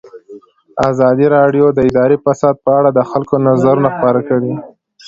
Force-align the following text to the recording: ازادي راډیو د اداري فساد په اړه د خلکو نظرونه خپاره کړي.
ازادي 0.89 1.27
راډیو 1.37 1.65
د 1.73 1.79
اداري 1.89 2.17
فساد 2.25 2.55
په 2.65 2.71
اړه 2.79 2.89
د 2.93 2.99
خلکو 3.11 3.35
نظرونه 3.47 3.87
خپاره 3.95 4.19
کړي. 4.29 4.53